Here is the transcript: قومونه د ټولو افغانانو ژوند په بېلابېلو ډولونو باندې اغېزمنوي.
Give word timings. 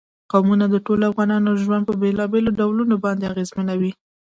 قومونه 0.31 0.65
د 0.69 0.75
ټولو 0.85 1.03
افغانانو 1.11 1.59
ژوند 1.63 1.83
په 1.89 1.93
بېلابېلو 2.01 2.55
ډولونو 2.59 2.95
باندې 3.05 3.29
اغېزمنوي. 3.31 3.91